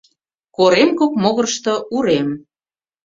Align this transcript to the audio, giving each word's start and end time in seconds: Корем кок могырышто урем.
Корем 0.55 0.89
кок 0.99 1.11
могырышто 1.21 1.73
урем. 1.95 2.29